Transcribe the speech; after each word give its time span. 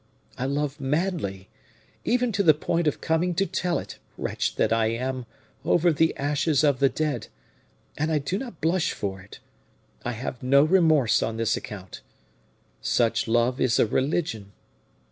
I 0.35 0.45
love 0.45 0.79
madly, 0.79 1.47
even 2.03 2.31
to 2.31 2.41
the 2.41 2.55
point 2.55 2.87
of 2.87 3.01
coming 3.01 3.35
to 3.35 3.45
tell 3.45 3.77
it, 3.77 3.99
wretch 4.17 4.55
that 4.55 4.73
I 4.73 4.87
am, 4.87 5.27
over 5.63 5.93
the 5.93 6.17
ashes 6.17 6.63
of 6.63 6.79
the 6.79 6.89
dead, 6.89 7.27
and 7.99 8.11
I 8.11 8.17
do 8.17 8.39
not 8.39 8.61
blush 8.61 8.93
for 8.93 9.21
it 9.21 9.37
I 10.03 10.13
have 10.13 10.41
no 10.41 10.63
remorse 10.63 11.21
on 11.21 11.37
this 11.37 11.55
account. 11.55 12.01
Such 12.81 13.27
love 13.27 13.61
is 13.61 13.77
a 13.77 13.85
religion. 13.85 14.53